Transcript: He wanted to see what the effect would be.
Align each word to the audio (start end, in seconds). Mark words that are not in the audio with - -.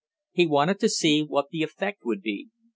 He 0.31 0.47
wanted 0.47 0.79
to 0.79 0.89
see 0.89 1.21
what 1.21 1.51
the 1.51 1.61
effect 1.61 1.99
would 2.05 2.23
be. 2.23 2.49